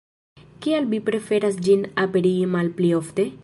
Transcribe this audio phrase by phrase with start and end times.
[0.65, 3.29] Kial vi preferas ĝin aperigi malpli ofte?